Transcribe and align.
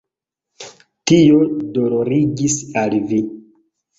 Tio 1.09 1.41
dolorigis 1.77 2.57
al 2.83 2.97
vi. 3.13 3.23